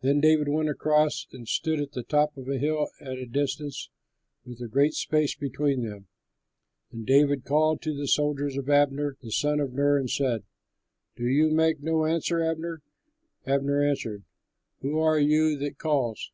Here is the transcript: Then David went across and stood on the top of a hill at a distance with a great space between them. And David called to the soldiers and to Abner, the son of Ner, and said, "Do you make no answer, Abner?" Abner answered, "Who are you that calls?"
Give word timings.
Then 0.00 0.20
David 0.20 0.46
went 0.48 0.68
across 0.68 1.26
and 1.32 1.48
stood 1.48 1.80
on 1.80 1.88
the 1.92 2.04
top 2.04 2.36
of 2.36 2.48
a 2.48 2.56
hill 2.56 2.86
at 3.00 3.18
a 3.18 3.26
distance 3.26 3.90
with 4.44 4.60
a 4.60 4.68
great 4.68 4.94
space 4.94 5.34
between 5.34 5.82
them. 5.82 6.06
And 6.92 7.04
David 7.04 7.44
called 7.44 7.82
to 7.82 7.92
the 7.92 8.06
soldiers 8.06 8.54
and 8.56 8.64
to 8.66 8.72
Abner, 8.72 9.16
the 9.20 9.32
son 9.32 9.58
of 9.58 9.72
Ner, 9.72 9.98
and 9.98 10.08
said, 10.08 10.44
"Do 11.16 11.26
you 11.26 11.50
make 11.50 11.80
no 11.82 12.04
answer, 12.06 12.40
Abner?" 12.40 12.80
Abner 13.44 13.82
answered, 13.82 14.22
"Who 14.82 15.00
are 15.00 15.18
you 15.18 15.58
that 15.58 15.78
calls?" 15.78 16.30